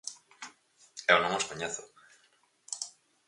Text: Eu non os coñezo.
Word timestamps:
Eu 1.11 1.17
non 1.19 1.35
os 1.39 1.47
coñezo. 1.49 1.83